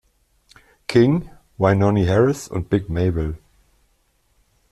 King, 0.87 1.29
Wynonie 1.59 2.07
Harris 2.07 2.47
und 2.47 2.71
Big 2.71 2.89
Maybelle. 2.89 3.37